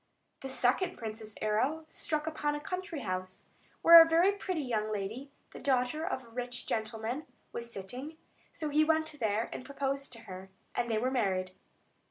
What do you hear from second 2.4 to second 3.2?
a country